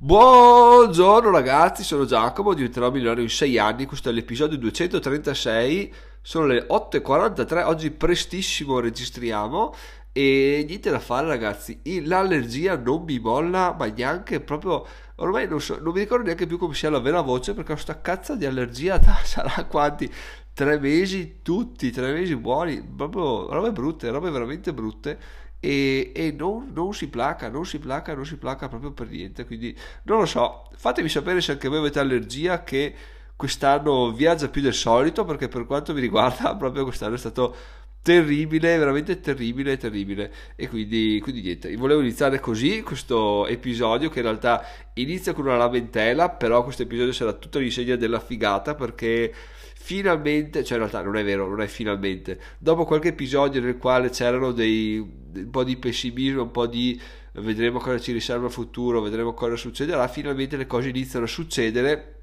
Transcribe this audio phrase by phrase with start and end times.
[0.00, 6.68] Buongiorno ragazzi, sono Giacomo, diventerò milionario in 6 anni, questo è l'episodio 236, sono le
[6.70, 9.74] 8.43, oggi prestissimo registriamo.
[10.12, 15.80] E niente da fare ragazzi, l'allergia non mi molla ma neanche proprio, ormai non, so,
[15.80, 18.46] non mi ricordo neanche più come sia la vera voce perché ho sta cazzo di
[18.46, 20.08] allergia da sarà quanti,
[20.52, 25.18] tre mesi tutti, tre mesi buoni, proprio robe brutte, robe veramente brutte
[25.60, 29.44] e, e non, non, si placa, non si placa, non si placa proprio per niente.
[29.44, 32.94] Quindi non lo so, fatemi sapere se anche voi avete allergia che
[33.36, 37.54] quest'anno viaggia più del solito perché per quanto mi riguarda proprio quest'anno è stato
[38.02, 40.32] terribile, veramente terribile, terribile.
[40.56, 44.64] E quindi, quindi niente, volevo iniziare così questo episodio che in realtà
[44.94, 49.32] inizia con una lamentela, però questo episodio sarà tutto l'insegna della figata perché
[49.74, 54.10] finalmente, cioè in realtà non è vero, non è finalmente, dopo qualche episodio nel quale
[54.10, 57.00] c'erano dei, un po' di pessimismo, un po' di
[57.32, 62.22] vedremo cosa ci riserva il futuro, vedremo cosa succederà, finalmente le cose iniziano a succedere,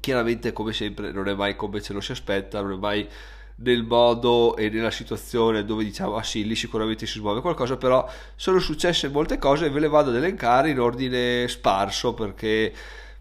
[0.00, 3.08] chiaramente come sempre non è mai come ce lo si aspetta, non è mai
[3.60, 8.08] nel modo e nella situazione dove diciamo ah sì lì sicuramente si smuove qualcosa però
[8.36, 12.72] sono successe molte cose e ve le vado ad elencare in ordine sparso perché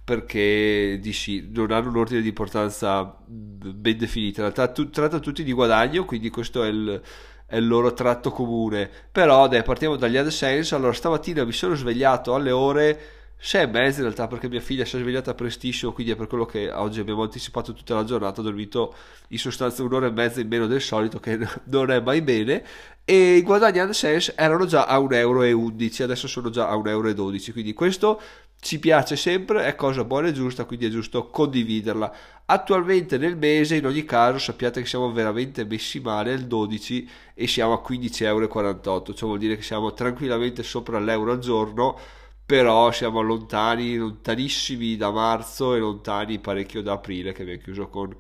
[0.08, 4.40] perché dici, non hanno un ordine di importanza ben definito.
[4.40, 7.02] In realtà tu, trattano tutti di guadagno, quindi questo è il,
[7.48, 8.90] è il loro tratto comune.
[9.12, 10.76] Però dai, partiamo dagli AdSense.
[10.76, 13.00] Allora, stamattina mi sono svegliato alle ore
[13.40, 16.28] 6 e mezza in realtà perché mia figlia si è svegliata prestissimo, quindi è per
[16.28, 18.96] quello che oggi abbiamo anticipato tutta la giornata, ho dormito
[19.30, 22.64] in sostanza un'ora e mezza in meno del solito, che non è mai bene.
[23.06, 27.14] E i guadagni AdSense erano già a 1,11 euro, adesso sono già a 1,12 euro,
[27.54, 28.20] quindi questo
[28.60, 32.14] ci piace sempre, è cosa buona e giusta, quindi è giusto condividerla.
[32.46, 37.48] Attualmente nel mese, in ogni caso, sappiate che siamo veramente messi male il 12 e
[37.48, 41.98] siamo a 15,48 euro, cioè vuol dire che siamo tranquillamente sopra l'euro al giorno,
[42.46, 48.16] però siamo lontani, lontanissimi da marzo e lontani parecchio da aprile che abbiamo chiuso con...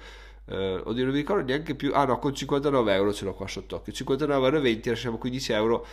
[0.50, 1.92] Eh, oddio, non mi ricordo neanche più.
[1.94, 3.94] Ah no, con 59 euro ce l'ho qua sott'occhio.
[3.94, 5.86] 59,20 euro, siamo a 15 euro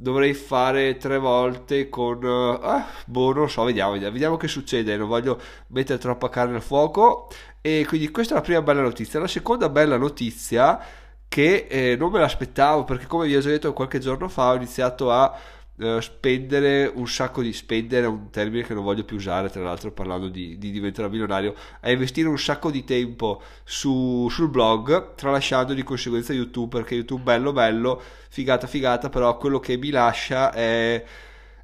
[0.00, 2.22] dovrei fare tre volte con...
[2.22, 5.38] Uh, boh, non so, vediamo, vediamo, vediamo che succede, non voglio
[5.68, 7.28] mettere troppa carne al fuoco.
[7.60, 9.20] E quindi questa è la prima bella notizia.
[9.20, 10.80] La seconda bella notizia
[11.28, 14.56] che eh, non me l'aspettavo perché come vi ho già detto qualche giorno fa ho
[14.56, 15.32] iniziato a
[15.80, 19.62] eh, spendere un sacco di spendere è un termine che non voglio più usare tra
[19.62, 25.14] l'altro parlando di, di diventare milionario a investire un sacco di tempo su, sul blog
[25.14, 30.52] tralasciando di conseguenza youtube perché youtube bello bello figata figata però quello che mi lascia
[30.52, 31.02] è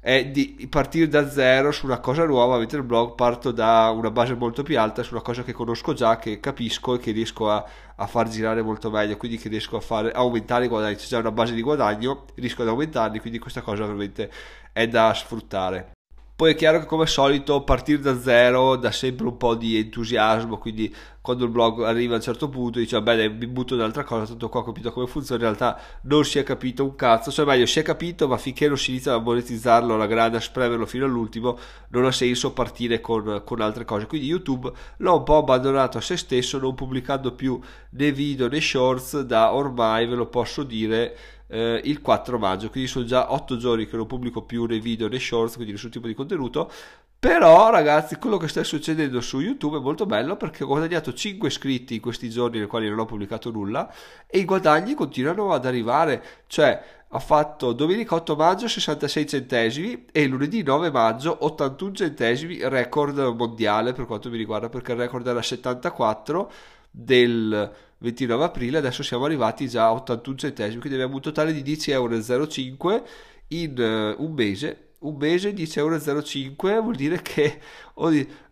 [0.07, 4.09] è di partire da zero su una cosa nuova, mentre il blog parto da una
[4.09, 7.51] base molto più alta su una cosa che conosco già, che capisco e che riesco
[7.51, 7.61] a,
[7.93, 10.95] a far girare molto meglio, quindi che riesco a fare aumentare i guadagni.
[10.95, 14.31] C'è già una base di guadagno, riesco ad aumentarli, quindi questa cosa veramente
[14.71, 15.96] è da sfruttare.
[16.37, 19.75] Poi è chiaro che come al solito partire da zero dà sempre un po' di
[19.75, 23.79] entusiasmo, quindi quando il blog arriva a un certo punto dice vabbè mi butto in
[23.79, 26.93] un'altra cosa, tanto qua ho capito come funziona, in realtà non si è capito un
[26.93, 30.37] cazzo, cioè meglio si è capito ma finché non si inizia a monetizzarlo alla grande,
[30.37, 31.57] a spremerlo fino all'ultimo,
[31.89, 34.05] non ha senso partire con, con altre cose.
[34.05, 37.59] Quindi YouTube l'ho un po' abbandonato a se stesso, non pubblicando più
[37.89, 42.89] né video né shorts da ormai ve lo posso dire eh, il 4 maggio, quindi
[42.89, 46.07] sono già 8 giorni che non pubblico più nei video nei shorts, quindi nessun tipo
[46.07, 46.71] di contenuto.
[47.19, 51.47] Però ragazzi, quello che sta succedendo su YouTube è molto bello perché ho guadagnato 5
[51.47, 53.91] iscritti in questi giorni nei quali non ho pubblicato nulla
[54.27, 60.27] e i guadagni continuano ad arrivare, cioè ha fatto domenica 8 maggio 66 centesimi e
[60.27, 65.41] lunedì 9 maggio 81 centesimi, record mondiale per quanto mi riguarda perché il record era
[65.41, 66.51] 74
[66.91, 71.63] del 29 aprile, adesso siamo arrivati già a 81 centesimi, quindi abbiamo un totale di
[71.63, 73.05] 10,05 euro
[73.49, 74.81] in uh, un mese.
[74.99, 77.59] Un mese 10,05 euro vuol dire che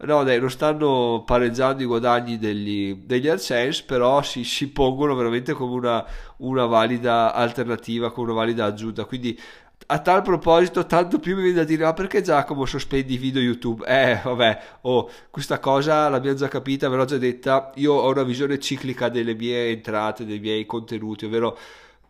[0.06, 5.54] no, dai, non stanno pareggiando i guadagni degli, degli AdSense, però si, si pongono veramente
[5.54, 6.06] come una,
[6.38, 9.06] una valida alternativa, come una valida aggiunta.
[9.06, 9.40] Quindi
[9.88, 13.42] a tal proposito, tanto più mi viene da dire: ma perché Giacomo sospendi i video
[13.42, 13.86] YouTube?
[13.86, 17.72] Eh, vabbè, oh, questa cosa l'abbiamo già capita, ve l'ho già detta.
[17.76, 21.58] Io ho una visione ciclica delle mie entrate, dei miei contenuti, ovvero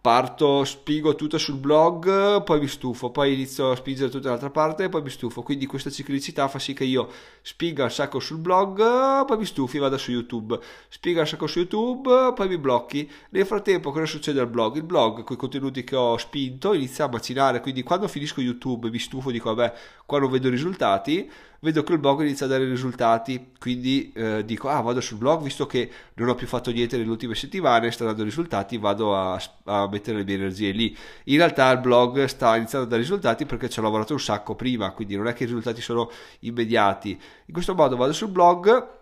[0.05, 4.87] parto, spiego tutto sul blog, poi mi stufo, poi inizio a spingere tutta l'altra parte
[4.87, 5.41] poi mi stufo.
[5.41, 7.09] Quindi questa ciclicità fa sì che io
[7.41, 10.59] spinga un sacco sul blog, poi mi stufi vado su YouTube.
[10.89, 13.09] Spinga un sacco su YouTube, poi mi blocchi.
[13.29, 14.75] Nel frattempo cosa succede al blog?
[14.75, 18.91] Il blog con i contenuti che ho spinto inizia a macinare, quindi quando finisco YouTube
[18.91, 19.73] mi stufo, dico vabbè,
[20.05, 21.27] qua non vedo risultati
[21.65, 25.41] vedo che il blog inizia a dare risultati, quindi eh, dico ah vado sul blog
[25.41, 29.41] visto che non ho più fatto niente nelle ultime settimane, sta dando risultati, vado a,
[29.63, 30.95] a mettere le mie energie lì.
[31.25, 34.53] In realtà il blog sta iniziando a dare risultati perché ci ho lavorato un sacco
[34.53, 37.19] prima, quindi non è che i risultati sono immediati.
[37.47, 38.94] In questo modo vado sul blog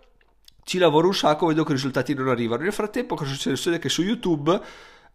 [0.64, 2.62] ci lavoro un sacco, vedo che i risultati non arrivano.
[2.62, 3.56] Nel frattempo, cosa succede?
[3.56, 4.58] Succede che su YouTube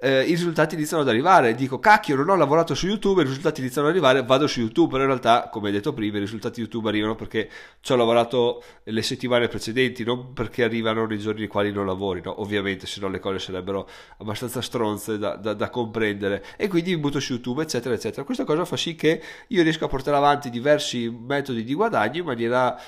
[0.01, 1.53] eh, i risultati iniziano ad arrivare.
[1.55, 4.91] Dico, cacchio, non ho lavorato su YouTube, i risultati iniziano ad arrivare, vado su YouTube.
[4.91, 7.49] Però in realtà, come detto prima, i risultati YouTube arrivano perché
[7.81, 12.21] ci ho lavorato le settimane precedenti, non perché arrivano nei giorni nei quali non lavori,
[12.23, 12.41] no?
[12.41, 16.45] Ovviamente, se no le cose sarebbero abbastanza stronze da, da, da comprendere.
[16.55, 18.23] E quindi mi butto su YouTube, eccetera, eccetera.
[18.23, 22.25] Questa cosa fa sì che io riesca a portare avanti diversi metodi di guadagno in
[22.25, 22.79] maniera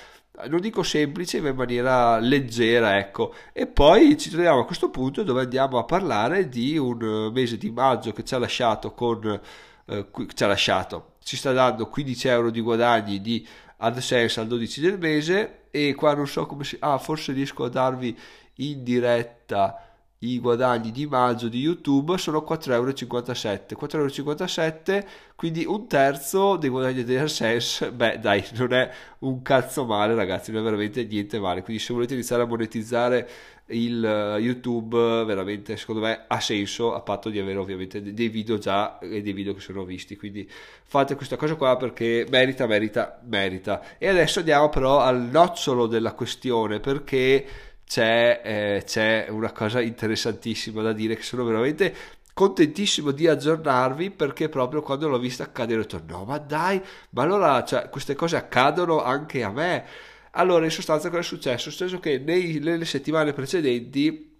[0.48, 3.34] non dico semplice, in maniera leggera, ecco.
[3.54, 7.70] E poi ci troviamo a questo punto dove andiamo a parlare di un mese di
[7.70, 9.40] maggio che ci ha lasciato con...
[9.86, 13.46] Eh, ci ha lasciato, ci sta dando 15 euro di guadagni di
[13.78, 16.78] AdSense al 12 del mese e qua non so come si...
[16.80, 18.18] Ah, forse riesco a darvi
[18.56, 19.91] in diretta
[20.24, 22.92] i guadagni di maggio di YouTube sono 4,57 euro.
[22.92, 25.06] 4,57
[25.42, 27.90] quindi un terzo dei guadagni di AdSense.
[27.92, 31.64] Beh, dai, non è un cazzo male, ragazzi, non è veramente niente male.
[31.64, 33.30] Quindi, se volete iniziare a monetizzare
[33.72, 38.58] il uh, YouTube, veramente secondo me ha senso a patto di avere ovviamente dei video
[38.58, 40.16] già e dei video che sono visti.
[40.16, 40.48] Quindi
[40.84, 43.98] fate questa cosa qua perché merita, merita, merita.
[43.98, 50.82] E adesso andiamo però al nocciolo della questione perché c'è, eh, c'è una cosa interessantissima
[50.82, 51.94] da dire che sono veramente
[52.34, 57.24] contentissimo di aggiornarvi perché proprio quando l'ho vista accadere ho detto no ma dai ma
[57.24, 59.84] allora cioè, queste cose accadono anche a me
[60.32, 61.68] allora in sostanza cosa è successo?
[61.68, 64.31] è successo che nei, nelle settimane precedenti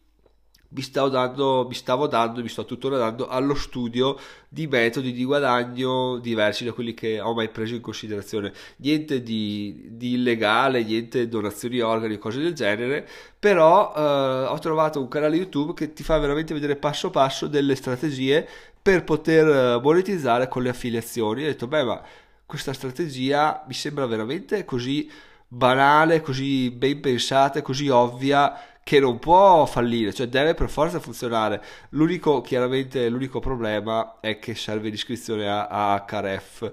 [0.74, 5.26] mi stavo dando, mi stavo dando, mi sto tuttora dando allo studio di metodi di
[5.26, 8.54] guadagno diversi da quelli che ho mai preso in considerazione.
[8.78, 13.08] Niente di, di illegale, niente donazioni organi, cose del genere,
[13.38, 17.76] però eh, ho trovato un canale YouTube che ti fa veramente vedere passo passo delle
[17.76, 18.48] strategie
[18.82, 21.44] per poter eh, monetizzare con le affiliazioni.
[21.44, 22.02] Ho detto, beh, ma
[22.46, 25.10] questa strategia mi sembra veramente così
[25.54, 31.64] banale, così ben pensata, così ovvia che non può fallire, cioè deve per forza funzionare.
[31.90, 36.72] L'unico, chiaramente, l'unico problema è che serve l'iscrizione a, a HRF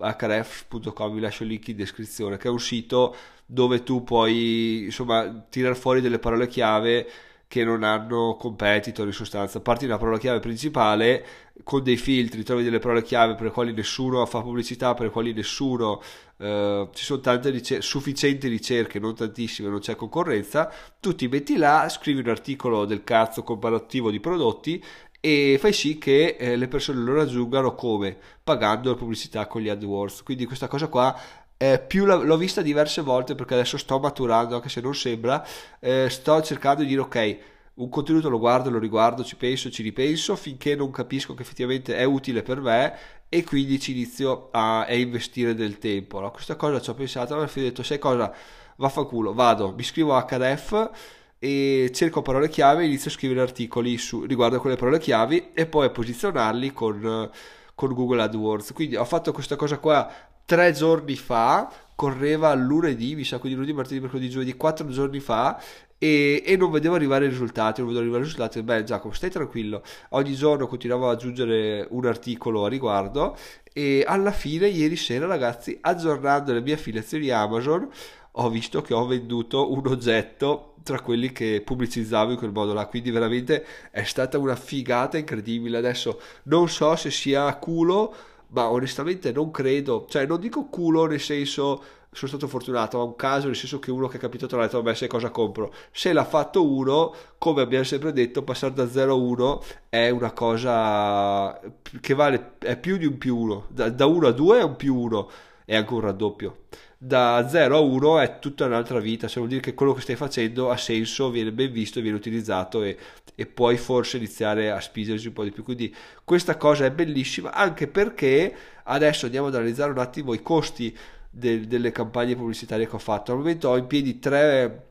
[0.00, 3.14] href.com, vi lascio il link in descrizione, che è un sito
[3.44, 7.08] dove tu puoi insomma tirare fuori delle parole chiave
[7.50, 9.58] che non hanno competitor in sostanza.
[9.60, 11.26] Parti da una parola chiave principale
[11.64, 15.10] con dei filtri, trovi delle parole chiave per le quali nessuno fa pubblicità, per le
[15.10, 16.00] quali nessuno
[16.40, 20.72] Uh, ci sono tante ricer- sufficienti ricerche, non tantissime, non c'è concorrenza.
[20.98, 24.82] Tu ti metti là, scrivi un articolo del cazzo comparativo di prodotti
[25.20, 28.16] e fai sì che eh, le persone lo raggiungano come?
[28.42, 30.22] Pagando la pubblicità con gli AdWords.
[30.22, 31.14] Quindi questa cosa qua
[31.62, 35.46] eh, più la, l'ho vista diverse volte perché adesso sto maturando, anche se non sembra,
[35.78, 37.38] eh, sto cercando di dire ok,
[37.74, 41.94] un contenuto lo guardo, lo riguardo, ci penso, ci ripenso finché non capisco che effettivamente
[41.94, 42.96] è utile per me
[43.28, 46.16] e quindi ci inizio a, a investire del tempo.
[46.16, 48.34] Allora, questa cosa ci ho pensato, alla fine ho detto sai cosa,
[48.76, 50.90] vaffanculo, vado, mi scrivo HDF
[51.38, 55.66] e cerco parole chiave inizio a scrivere articoli su, riguardo a quelle parole chiave e
[55.66, 57.30] poi a posizionarli con,
[57.74, 58.72] con Google AdWords.
[58.72, 63.72] Quindi ho fatto questa cosa qua tre giorni fa, correva lunedì, mi sa quindi lunedì,
[63.72, 65.62] martedì, mercoledì, giovedì, quattro giorni fa
[65.96, 69.30] e, e, non vedevo arrivare i risultati, non vedevo arrivare i risultati, beh Giacomo stai
[69.30, 73.36] tranquillo, ogni giorno continuavo ad aggiungere un articolo a riguardo
[73.72, 77.88] e alla fine ieri sera ragazzi aggiornando le mie affiliazioni Amazon
[78.32, 82.86] ho visto che ho venduto un oggetto tra quelli che pubblicizzavo in quel modo là.
[82.86, 85.78] Quindi veramente è stata una figata incredibile.
[85.78, 88.14] Adesso non so se sia culo
[88.50, 93.14] ma onestamente non credo, cioè non dico culo nel senso sono stato fortunato, ma un
[93.14, 96.12] caso nel senso che uno che ha capito ha detto vabbè sai cosa compro, se
[96.12, 101.60] l'ha fatto uno, come abbiamo sempre detto, passare da 0 a 1 è una cosa
[102.00, 104.76] che vale, è più di un più 1, da, da 1 a 2 è un
[104.76, 105.30] più 1,
[105.64, 106.56] è anche un raddoppio
[107.02, 110.16] da 0 a 1 è tutta un'altra vita, cioè vuol dire che quello che stai
[110.16, 112.94] facendo ha senso, viene ben visto, viene utilizzato e,
[113.34, 115.62] e puoi forse iniziare a spingersi un po' di più.
[115.62, 118.54] Quindi questa cosa è bellissima anche perché
[118.84, 120.94] adesso andiamo ad analizzare un attimo i costi
[121.30, 123.32] de, delle campagne pubblicitarie che ho fatto.
[123.32, 124.89] Al momento ho in piedi tre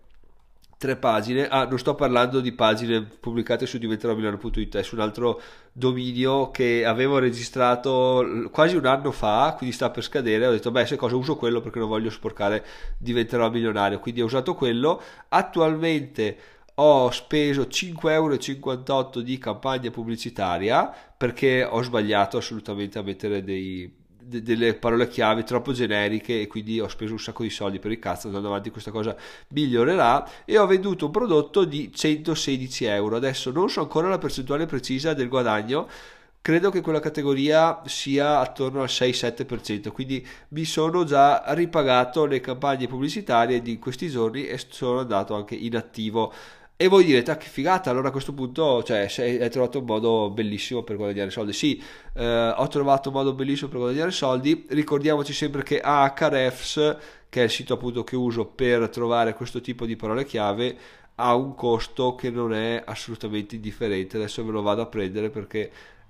[0.79, 1.47] tre pagine.
[1.49, 5.41] Ah, non sto parlando di pagine pubblicate su diventeromilano.it, è su un altro
[5.73, 10.47] dominio che avevo registrato quasi un anno fa, quindi sta per scadere.
[10.47, 12.65] Ho detto, beh, se cosa uso quello perché non voglio sporcare
[12.97, 13.99] diventerò milionario.
[13.99, 15.01] Quindi ho usato quello.
[15.27, 16.37] Attualmente
[16.75, 23.93] ho speso 5,58 euro di campagna pubblicitaria perché ho sbagliato assolutamente a mettere dei
[24.29, 27.91] de- delle parole chiave troppo generiche e quindi ho speso un sacco di soldi per
[27.91, 29.15] il cazzo andando avanti questa cosa
[29.49, 30.25] migliorerà.
[30.45, 33.17] E ho venduto un prodotto di 116 euro.
[33.17, 35.87] Adesso non so ancora la percentuale precisa del guadagno.
[36.41, 42.87] Credo che quella categoria sia attorno al 6-7%, quindi mi sono già ripagato le campagne
[42.87, 46.31] pubblicitarie di questi giorni e sono andato anche in attivo.
[46.81, 50.29] E voi direte, ah che figata, allora a questo punto cioè, hai trovato un modo
[50.29, 51.51] bellissimo per guadagnare soldi.
[51.51, 51.83] Sì,
[52.13, 54.65] eh, ho trovato un modo bellissimo per guadagnare soldi.
[54.69, 59.85] Ricordiamoci sempre che Ahrefs, che è il sito appunto che uso per trovare questo tipo
[59.85, 60.77] di parole chiave,
[61.15, 64.15] ha un costo che non è assolutamente indifferente.
[64.15, 65.69] Adesso ve lo vado a prendere perché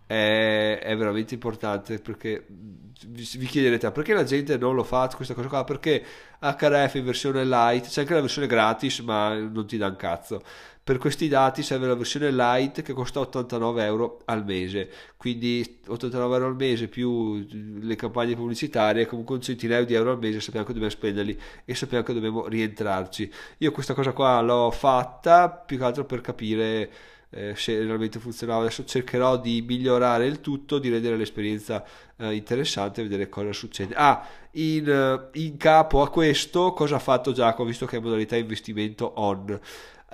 [0.10, 5.08] è, è veramente importante perché vi, vi chiederete ah, perché la gente non lo fa
[5.16, 5.64] questa cosa qua?
[5.64, 6.04] Perché
[6.40, 7.88] HRF in versione light?
[7.88, 10.42] C'è anche la versione gratis ma non ti dà un cazzo.
[10.82, 14.90] Per questi dati serve la versione light che costa 89 euro al mese.
[15.16, 17.46] Quindi 89 euro al mese più
[17.80, 21.76] le campagne pubblicitarie comunque un centinaio di euro al mese sappiamo che dobbiamo spenderli e
[21.76, 23.32] sappiamo che dobbiamo rientrarci.
[23.60, 26.90] Io questa cosa qua l'ho fatta più che altro per capire
[27.30, 28.62] eh, realmente funzionava.
[28.62, 31.84] Adesso cercherò di migliorare il tutto, di rendere l'esperienza
[32.18, 33.94] eh, interessante e vedere cosa succede.
[33.96, 38.36] Ah, in, eh, in, capo a questo, cosa ha fatto Giacomo, visto che è modalità
[38.36, 39.60] investimento on?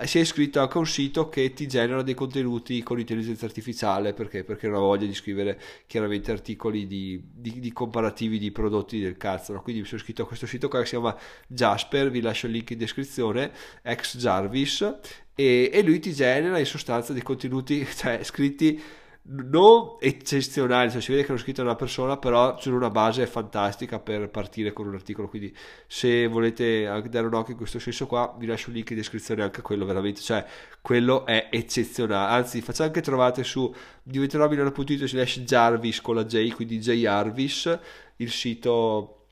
[0.04, 4.12] Si è iscritto anche a un sito che ti genera dei contenuti con intelligenza artificiale
[4.12, 4.44] perché?
[4.44, 9.16] Perché non ha voglia di scrivere chiaramente articoli di, di, di comparativi di prodotti del
[9.16, 9.54] cazzo.
[9.54, 9.62] No?
[9.62, 12.70] Quindi mi sono iscritto a questo sito che si chiama Jasper, vi lascio il link
[12.70, 13.50] in descrizione,
[13.82, 14.96] ex Jarvis,
[15.34, 18.80] e, e lui ti genera in sostanza dei contenuti cioè, scritti
[19.28, 23.98] non eccezionali, cioè si vede che hanno scritto una persona, però sono una base fantastica
[23.98, 25.28] per partire con un articolo.
[25.28, 25.54] Quindi,
[25.86, 28.96] se volete anche dare un occhio in questo senso, qua vi lascio il link in
[28.96, 30.44] descrizione anche quello, veramente, cioè
[30.80, 32.32] quello è eccezionale.
[32.32, 37.78] Anzi, faccio anche trovate su diventerò.it slash Jarvis con la J, quindi Jarvis,
[38.16, 39.26] il sito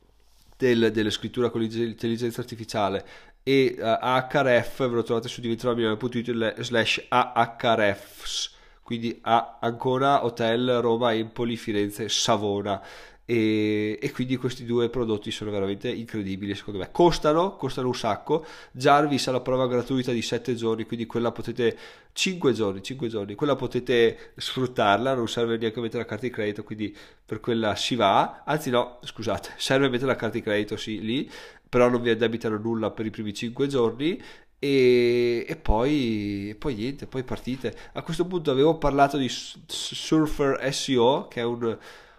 [0.57, 3.05] del, della con l'intelligenza artificiale
[3.43, 8.54] e uh, Href ve lo trovate su diventerò.it slash ahrefs
[8.85, 12.81] quindi a ancora Hotel Roma, Empoli, Firenze, Savona.
[13.27, 16.91] E, e, quindi questi due prodotti sono veramente incredibili secondo me.
[16.93, 18.45] Costano, costano un sacco.
[18.71, 21.75] Jarvis ha la prova gratuita di 7 giorni quindi quella potete
[22.13, 26.63] 5 giorni, 5 giorni quella potete sfruttarla non serve neanche mettere la carta di credito
[26.63, 28.43] quindi per quella si va.
[28.45, 31.31] Anzi no scusate serve mettere la carta di credito sì lì
[31.67, 34.23] però non vi addebitano nulla per i primi 5 giorni
[34.65, 37.75] e, e, poi, poi, niente, poi partite.
[37.93, 41.77] A questo punto avevo parlato di Surfer SEO, che è un,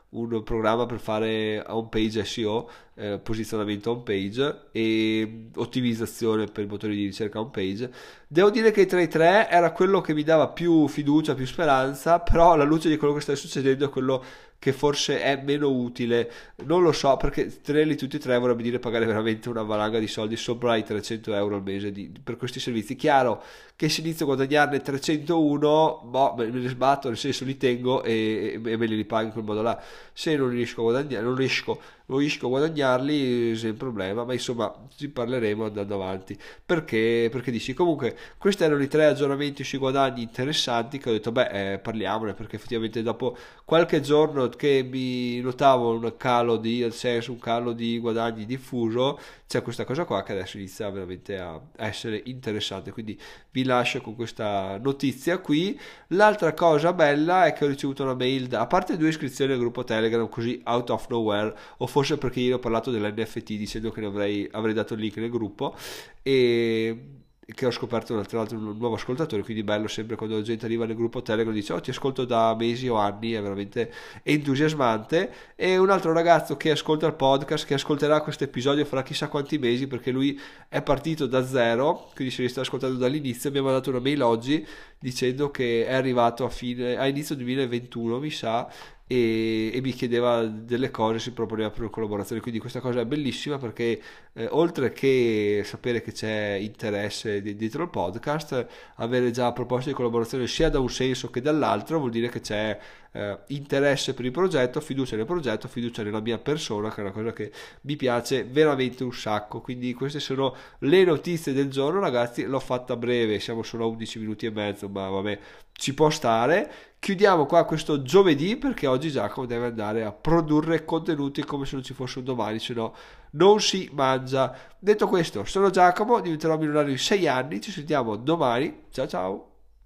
[0.10, 6.68] un programma per fare home page SEO, eh, posizionamento home page e ottimizzazione per i
[6.68, 7.92] motori di ricerca home page.
[8.28, 12.20] Devo dire che tra i tre era quello che mi dava più fiducia, più speranza,
[12.20, 14.24] però alla luce di quello che sta succedendo è quello
[14.72, 16.31] forse è meno utile,
[16.65, 20.07] non lo so perché tenerli tutti e tre vorrebbe dire pagare veramente una valanga di
[20.07, 22.95] soldi sopra i 300 euro al mese di, per questi servizi.
[22.95, 23.41] Chiaro
[23.75, 28.60] che se inizio a guadagnarne 301, boh, me ne sbatto, nel senso li tengo e,
[28.63, 29.81] e me li ripago in quel modo là.
[30.13, 35.09] Se non riesco a guadagnare, non riesco riesco a guadagnarli senza problema, ma insomma ci
[35.09, 36.38] parleremo andando avanti.
[36.65, 37.29] Perché?
[37.31, 41.74] Perché dici comunque questi erano i tre aggiornamenti sui guadagni interessanti che ho detto beh
[41.74, 47.39] eh, parliamone perché effettivamente dopo qualche giorno che mi notavo un calo di AdSense, un
[47.39, 52.91] calo di guadagni diffuso, c'è questa cosa qua che adesso inizia veramente a essere interessante.
[52.91, 53.19] Quindi
[53.51, 55.79] vi lascio con questa notizia qui.
[56.09, 59.59] L'altra cosa bella è che ho ricevuto una mail, da, a parte due iscrizioni al
[59.59, 64.02] gruppo Telegram così out of nowhere, o forse perché io ho parlato dell'NFT dicendo che
[64.02, 65.74] ne avrei, avrei dato il link nel gruppo
[66.22, 70.66] e che ho scoperto tra l'altro un nuovo ascoltatore quindi bello sempre quando la gente
[70.66, 73.94] arriva nel gruppo Telegram e dice oh ti ascolto da mesi o anni è veramente
[74.24, 75.32] entusiasmante.
[75.56, 79.58] E un altro ragazzo che ascolta il podcast che ascolterà questo episodio fra chissà quanti
[79.58, 80.38] mesi perché lui
[80.68, 84.22] è partito da zero quindi se li sta ascoltando dall'inizio mi ha mandato una mail
[84.22, 84.68] oggi
[85.00, 88.68] dicendo che è arrivato a, fine, a inizio 2021 mi sa
[89.07, 92.41] e, e, mi chiedeva delle cose, si proponeva per collaborazione.
[92.41, 94.01] Quindi questa cosa è bellissima perché
[94.33, 100.47] eh, oltre che sapere che c'è interesse dietro il podcast, avere già proposte di collaborazione
[100.47, 102.79] sia da un senso che dall'altro vuol dire che c'è
[103.15, 107.13] eh, interesse per il progetto, fiducia nel progetto, fiducia nella mia persona, che è una
[107.13, 109.62] cosa che mi piace veramente un sacco.
[109.62, 112.43] Quindi queste sono le notizie del giorno, ragazzi.
[112.43, 115.39] L'ho fatta breve, siamo solo a 11 minuti e mezzo, ma vabbè,
[115.72, 116.69] ci può stare.
[117.00, 121.84] Chiudiamo qua questo giovedì perché oggi Giacomo deve andare a produrre contenuti come se non
[121.84, 122.93] ci fosse un domani, se no
[123.31, 124.53] non si mangia.
[124.77, 128.84] Detto questo, sono Giacomo, diventerò milionario in 6 anni, ci sentiamo domani.
[128.91, 129.54] Ciao ciao!